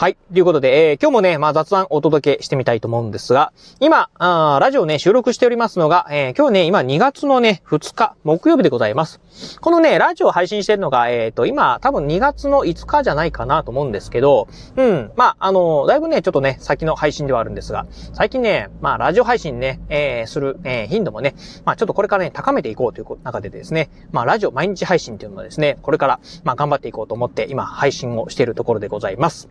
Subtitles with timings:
[0.00, 0.16] はい。
[0.32, 9.20] ということで、えー、今日もね、まあ雑談お届けしてみたいと思うんですが、今、あラジオね、収録しておりますのが、えー、今日ね、今2月のね、2日、木曜日でございます。
[9.60, 21.34] このね、ラジオ配信してるのが、えっ、ー、と、今、多分2月の5日じゃないかなと思うんですけど、うん、まあ、あの、だいぶね、ちょっとね、先の配信ではあるんですが、最近ね、まあ、ラジオ配信ね、えー、する、えー、頻度もね、
[21.64, 29.48] まあ、ちょっとこれからね、高めていこうという中でですね、まあ、ラジオ毎日配信っていうのはですね、これから、まあ、頑張っていこうと思って、今、配信をしているところでございます。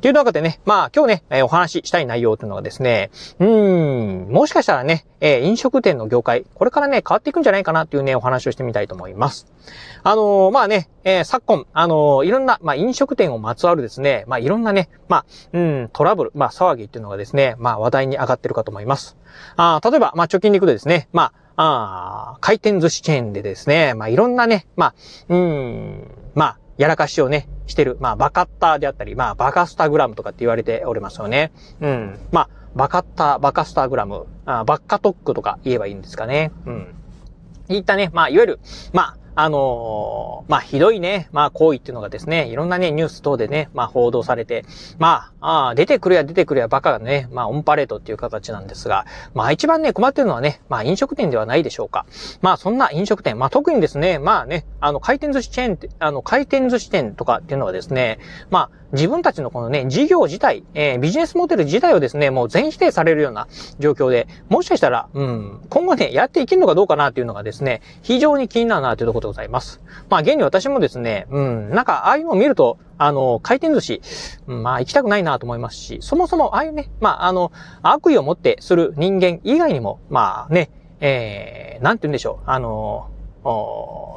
[0.00, 9.46] という中でね、まあ今日ね、えー、お話ししたい内容というのがですね、うーん、もしかしたらね、えー、飲食店の業界、これからね、変わっていくんじゃないかなっていうね、お話をしてみたいと思います。
[10.02, 19.18] あのー、まあね、えー、昨今、あのー、いろんな、まあ飲食店をまつわるですね、まあいろんなね、まあ、うん、トラブル、まあ騒ぎっていうのがですね、まあ話題に上がってるかと思います。
[19.56, 24.94] あ例えば、まあ直近でいくとですね、まあ、あ回転寿司チェーンでですね、まあいろんなね、まあ、
[25.28, 27.98] うん、まあ、やらかしをね、してる。
[28.00, 31.52] まあ、バカッターであったり、まあ、バカスタグラムとかって言われておりますよね。
[31.78, 32.18] うん。
[32.32, 36.52] まあ、バカッター、バカスタグラム、あバッカトックとか言えばいいんですかね。
[36.64, 36.94] うん。
[37.68, 38.60] いったね、まあ、いわゆる、
[38.94, 44.64] まあ、あのー、まあ、ひどいね、まあ、行為っていうのがですね、いろんなね、ニュース等でね、まあ、報道されて、
[44.98, 52.06] まあ、あ出てくるや出てくるやバカがね、まあ、オンパレードっていう形なんですが、まあ、一番ね、困ってるのはね、まあ、飲食店ではないでしょうか。
[52.42, 58.18] まあ、そんな飲食店、まあ、特にですね、まあね、あの、回転寿司チェーンって、あの、回転寿司店とかっていうのはですね、
[58.50, 63.46] まあ、自分たちのこのね、事業自体、えー、ビジネスモデル自体をですね、もう全否定されるような
[63.78, 69.80] 状況で、もしかしたら、うん、今後ね、やっていけるのかどうかなっていうのがですね、非常に気になるなというところでございます。
[70.08, 74.02] まあ、現に私もですね、うん、なんか、ああいうのを見ると、あの、回転寿司、
[74.46, 80.70] まあ、行きたくないなと思いますし、そもそも、ああいうね、まあ、あの、悪意を持ってする人間以外にも、まあね、
[81.00, 83.08] えー、なんて言うんでしょう、あの、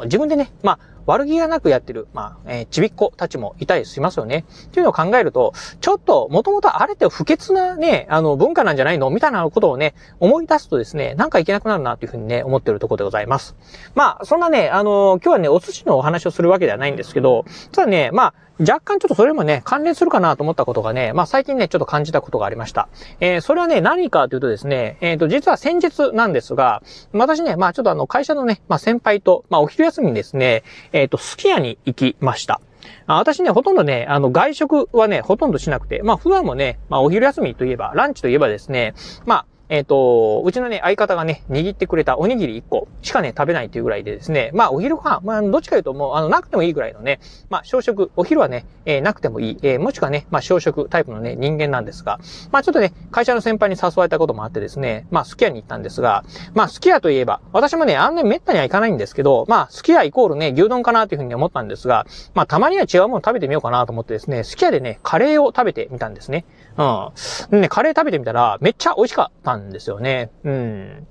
[0.06, 4.46] 自分でね、まあ、悪気がなくやってる、まあ、えー、ちびっ子たちもいたりしますよね。
[4.66, 9.10] っていうのを考えると、ちょっと、もともとあれって不潔なね、あの、文化なんじゃないの？
[9.10, 13.56] みたいなことをね、思い出すとですね、なんかいけなくなるなというふうにね、思ってるところでございます。
[13.96, 22.88] まあ、そんなね、あの、今日はね、お寿司のお話をするわけではないんですけど、ただね、まあ、若干ちょっとそれもね、関連するかなと思ったことがね、まあ最近ね、ちょっと感じたことがありました。
[23.20, 30.62] えー、それはね、何かというとですね、えっ、ー、と、実は先日なんですが、私ね、まあちょっとあの、会社のね、まあ先輩と、まあお昼休みにですね、
[30.94, 32.62] えっ、ー、と、すき家に行きました。
[33.08, 38.94] 私ね、ほとんどね、あの、外食はね、ほとんどしなくて、まあ、普段もね、まあ、お昼休みといえば、ランチといえばですね、
[39.26, 47.20] まあ、えっ、ー、と、うちのね、相方がね、握ってくれたおにぎり1個しかね、食べないっていうぐらいでですね、まあ、お昼ご飯、まあ、どっちかというともう、あの、なくてもいいぐらいのね、
[47.50, 52.20] まあ、小食、お昼はね、えー、なくてもいい、えー、もしくはね、まあ、小食タイプのね、人間なんですが、
[52.52, 56.24] まあ、ちょっとね、会社の先輩に誘われたこともあってですね、まあ、すき家に行ったんですが、
[56.54, 62.06] まあ、すき家といえば、私もね、あんなに滅多には行かないんですけど、まあ、すき家イコールね、牛丼かなというふうに思ったんですが、
[62.36, 66.46] まあ、たまには違うもの食べてみようかなと思ってですね、すき家でね、カレーを食べてみたんですね。
[66.78, 67.62] うん。
[67.62, 70.32] ね、カレー食べてみたら、めっちゃ美味しかったんんですよね。
[70.44, 71.08] うん。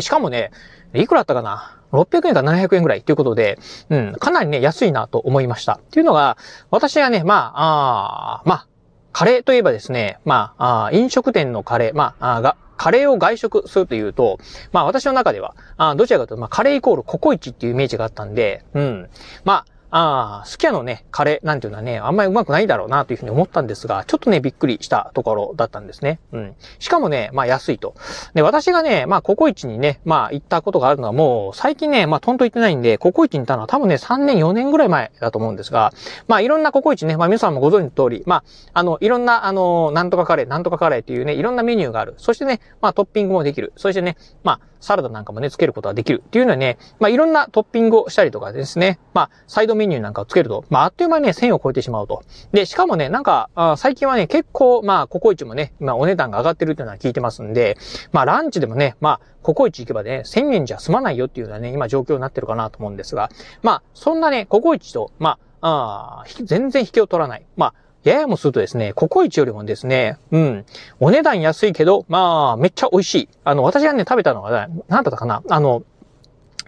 [0.00, 0.50] しかもね、
[0.94, 3.58] いくらあったかな ?600 円か700円ぐらいということで、
[3.88, 5.74] うん、かなりね、安いなと思いました。
[5.74, 6.36] っていうのが、
[6.70, 8.66] 私がね、まあ、あまあ、
[9.12, 14.38] カレーといえばですね、まあ、あ飲食店のカレー、まあ、あが、カレーを外食するというと、
[14.72, 19.10] まあ私の中では、あどちらかというと、まあカレーイコールココイチっていうイメージがあったんで、うん。
[19.44, 26.20] まあ、ああ、すき家のね、カレーなんていうのはね、あんまりうまくないだろうなというふうに思ったんですが、ちょっとね、びっくりしたところだったんですね。
[26.32, 26.54] うん。
[26.78, 27.94] しかもね、まあ安いと。
[28.34, 35.92] で、私がね、まあココイチにね、まあ行ったことがあるのはもう、最近ね、まあとんと行ってないんで、ココイチに行ったのは多分ね、3年、4年ぐらい前だと思うんですが、
[36.28, 42.14] まあいろんなココイチね、まあ皆さんもご存知の通り、まあ、あの、いろんな、あの、なんとかカレー、なんとかカレーっていうね、いろんなメニューがある。
[42.16, 43.72] そしてね、まあトッピングもできる。
[43.76, 52.22] そしてね、まあ、サラダなんかもね、つけることができるっていうのはね、まあ、いろんなトッピングをしたりとかですね、まあ、サイドメニューなんかをつけると、まあ、あっという間にね、1000を超えてしまうと。
[52.52, 57.76] で、しかもね、なんか、あ最近はね、結構、まあ、ココイチもね、今お値段が上がってるっていうのは聞いてますんで、
[58.12, 63.30] まあ、ランチでもね、まあ、ココイチ行けばね、1000円じゃ済まないよっていうのはね、今状況になってるかなと思うんですが、
[63.62, 67.46] まあ、そんなね、ココイチと、まあ、あ全然引けを取らない。
[67.56, 67.74] まあ、
[68.04, 70.64] ややもするとですね、ココイチよりもですね、うん、
[71.00, 73.28] お値段安いけど、まあ、めっちゃ美味しい。
[73.44, 75.82] あの、私がね、食べたのが、なんだったかなあの、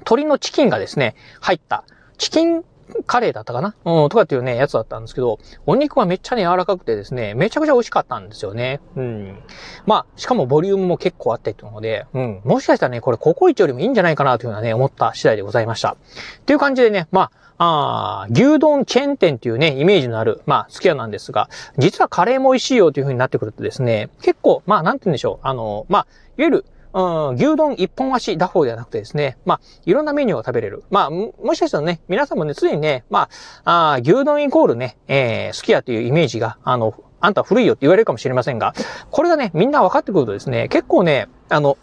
[0.01, 1.85] 鶏のチキンがですね、入った、
[2.19, 2.65] チキン
[3.07, 3.75] カレーだったかな？
[3.85, 8.81] うん、とかっていうね、やつだったんですけど、お肉はめっちゃね、柔らかくてですね、めちゃくちゃ美味しかったんですよね。
[8.97, 9.39] うん。
[9.87, 12.41] まあ、しかもボリュームも結構あってっていうので、うん。
[12.45, 15.91] もしかしたらね、これココイチよりもいいんじゃないかなというのはね、思った次第でございました。
[15.93, 15.97] っ
[16.45, 21.49] ていう感じでね、まあ、あ牛丼チェーン店っていうね、イメージのある、まあ、スキヤなんですが、
[21.79, 25.47] 実はカレーも美味しいよという風になってくるとですね、結構、まあ、なんて言うんでしょう。
[25.47, 26.07] あの、まあ、
[26.39, 30.85] いわゆる、うん、牛丼一本足打法ではなくてですね、まあ、いろんなメニューを食べれる。
[30.91, 33.29] まあ、もしかしたらね、皆さんもね、ついにね、ま
[33.65, 38.75] あ、あ牛丼イコールね、えー、好きやというイメージが、あの、あんた古いよって言われるかもしれませんが、
[39.11, 41.79] これがね、みんな分かってくるとですね、結構ね、あの、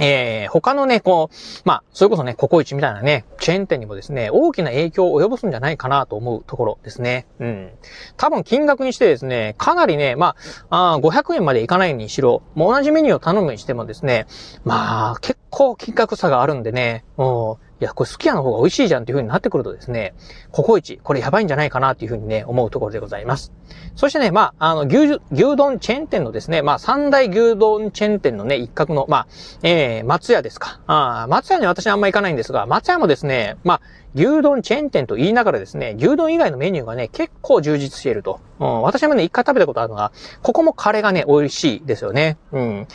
[0.00, 7.26] えー、他のね、こう、まあ、それこそね、ココイチみたいなね、チェーン店にもですね、大きな影響を及ぼすんじゃないかなと思うところですね。
[7.40, 7.70] うん。
[8.16, 10.34] 多分金額にしてですね、かなりね、ま
[10.70, 14.26] あ、あ500円までいかないにしろ、もう同じメニューを頼むにしてもですね、
[14.64, 17.56] まあ、結構金額差があるんでね、うん。
[17.82, 20.14] いや、これすき家の方が美味しいじゃんっていう風になってくるとですね、
[20.52, 23.52] ココイチ、これやばいんじゃないかなっていう風にね、思うところでございます。
[23.96, 29.26] そしてね、まあ、あの、牛、牛丼チェーン店のですね、まあ、三大牛丼チェーン店のね、一角の、まあ、
[29.64, 30.80] えー、松屋ですか。
[30.86, 33.80] あ松屋に私あんま行かないんですが、松屋もですね、まあ、
[34.14, 38.38] 牛丼チェーン店と言いながらですね、牛丼以外のメニューがね、結構充実していると。
[38.60, 42.38] うん、私もね、一回食べたことあるのが、ここもカレーがね、美味しいですよね。
[42.52, 42.86] うん。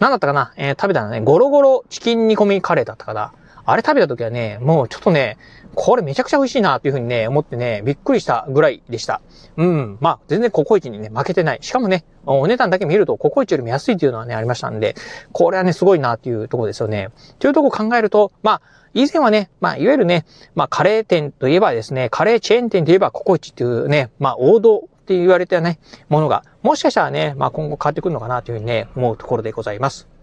[0.00, 0.52] なんだったかな？
[0.58, 3.32] えー、食べたのね、ゴロゴロチキン煮込みカレーだったかな。
[3.66, 5.38] あれ食べた時はね、もうちょっとね、
[5.74, 9.20] これめちゃくちゃ美味しいなっていうふうにね、思ってね、びっくりしたぐらいでした。
[9.56, 9.98] うん。
[10.00, 11.58] まあ、全然ココイチにね、負けてない。
[11.62, 14.94] しかもね、お値段だけ見るとココイチよりも安いっていうのはね、ありましたんで、
[15.32, 17.10] これはね、すごいなっていうところですよね。
[17.38, 18.62] というとこ考えると、まあ、
[18.94, 20.24] 以前はね、まあ、いわゆるね、
[20.54, 30.13] まあ、カレー店といえばですね、カレーチェーン店といえばココイチっていうね、まあ、王道って言われてね、ものが、もしかしたらね、まあ、今後変わってくるのかなというふうにね、思うところでございます。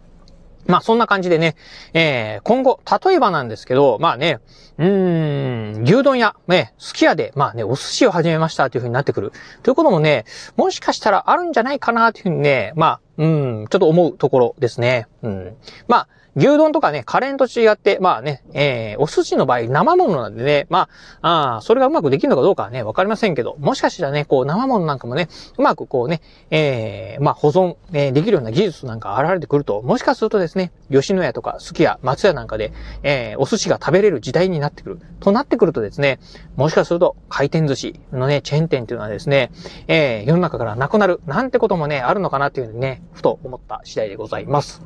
[0.68, 1.56] まあそんな感じでね、
[1.94, 4.40] えー、今後、例えばなんですけど、まあね、
[4.78, 9.31] うーん、牛丼屋、ね、すき家で、まあね、お寿司を始めましたというふうになってくる。
[9.63, 10.25] ということもね、
[10.58, 15.08] もしかしたらあるんじゃないかなというふうにね、まあ、うん、ちょっと思うところですね。
[15.24, 15.56] うん。
[15.88, 20.88] まあ、牛丼とかね、カレーと違って、まあね、えー、お寿司の場合生物なんでね、ま
[21.22, 25.28] あ、あそれがうまくできるのかどうかはね、わかりませんけど、もしかしたらね、こう、生物なんかもね、
[25.58, 32.72] うまくこうね、えー、まあ、保存、えー、できるような技術なんか現れてくると、もしかするとですね、吉野家とか、すき家、松屋なんかで、
[33.04, 35.00] えー、お寿司が食べれる時代になってくる。
[35.20, 36.20] となってくるとですね、
[36.56, 39.52] もしかすると、回転寿司のね、チェーン店っていうのはですね、
[39.88, 44.82] えー、世の中からなくなる、なんてこともね、あるのかなっていうふうにね、ふと思った次第でございます。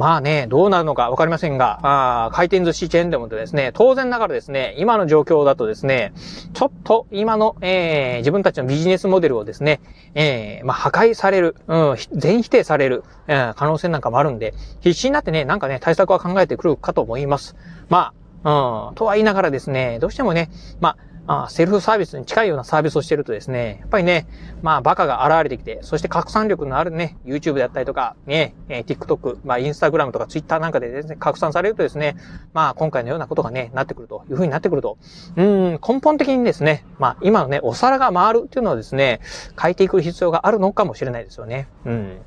[0.00, 6.14] まあね、どうなるのかわかりませんが、あ回転寿司チェーンでもですね、当然ながらですね、今の状況だとですね、
[6.54, 9.82] ちょっと今の、えー、自分たちのビジネスモデルをですね、
[10.14, 17.54] えー、まあ破壊される、うん、全否定される、えー、可能性なんかもあるんで、必死になってね、なんかね、対策は考えてくるかと思います。
[17.90, 20.48] まあ、うん、とは言いながらですね、どうしてもね、
[20.80, 24.26] まあ、まあセルフサービスに近いようなサービスをしてるとですね、やっぱりね、
[24.62, 32.16] まあバカが現れてきて、そして拡散力のあるね、YouTube であったりとか、ね、え、TikTok、まあ Instagram とか Twitter なんかでですね、拡散されるとですね、
[32.52, 34.98] まあ今回のようなことがね、なってくるという風になってくると、
[35.36, 39.20] うん、根本的にですね、まあ今のね、お皿が回るっていうのはですね、
[39.56, 41.68] 変えていく必要があるのかもしれないですよね。
[41.84, 42.18] うん。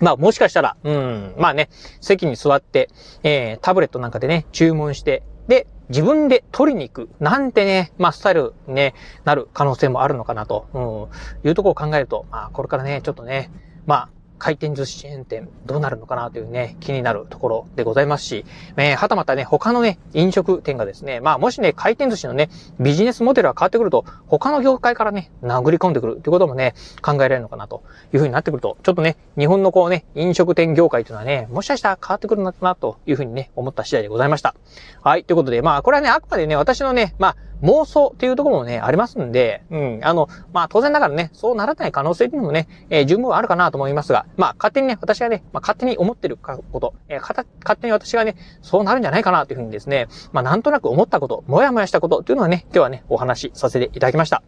[0.00, 1.68] まあもしかしたら、うん、まあね、
[2.00, 2.88] 席に座って、
[3.22, 8.94] えー、タブレットなんかでね、注文して、で、自分で取りに行く、なんてね、まあ、スタイル、ね、
[9.24, 13.50] なる可能性もあるのかなと、うん、いうところを考えると、まあ、これからね、ちょっとね、
[13.84, 14.08] まあ、
[14.42, 18.44] 回転寿司チェーン店どうなるのかなというね、気になるところでございますし、
[18.76, 34.56] えー、はたまたね、他のね、飲食店がですね、まあもしね、回転寿司のね、ビジネスモデルが変わってくると、他の業界からね、殴り込んでくるということもね、考えられるのかなというふうになってくると、ちょっとね、日本のこうね、飲食店業界というのはね、もしかしたら変わってくるのかなというふうにね、思った次第でございました。
[35.04, 47.46] はい、ということで、まあこれはね、あくまでね、私のね、まあ、妄想っていうところもね、ありますんで、うん、あの、まあ当然ながらね、そうならない可能性っていうのもね、えー、十分あるかなと思いますが、まあ勝手にね、私がね、まあ勝手に思ってること、えー、勝
[47.80, 54.42] 手に私がね、そうなるんじゃないかなというふうにですね、まあなんとなく思ったこと、もやもやしたことっていうのはね、今日はね、お話しさせていただきました。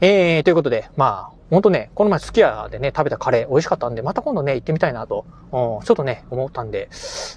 [0.00, 6.88] えー、ということで、まあ、ほんとね、この前すき家でね、食べたカレー美味しかったんで、また今度ね、行ってみたいなと、ちょっとね、思ったんで、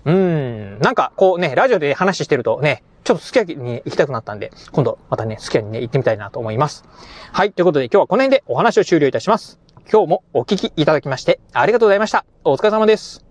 [0.06, 6.86] うん、なんかこうね、ラジオで話してるとね、ちょっとすき家に行きたくなったんで、今度またね、すき家にね、行ってみたいなと思います。
[7.34, 9.60] はい、ということで今日はこの辺でお話を終了いたします。
[9.92, 12.26] 今日もお聞きいただきまして、ありがとうございました。
[12.46, 13.25] お疲れ様です。